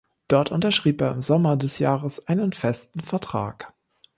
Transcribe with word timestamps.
Dort 0.29 0.49
unterschrieb 0.51 0.99
er 1.01 1.11
im 1.11 1.21
Sommer 1.21 1.55
des 1.57 1.77
Jahres 1.77 2.27
einen 2.27 2.53
festen 2.53 3.01
Vertrag. 3.01 3.71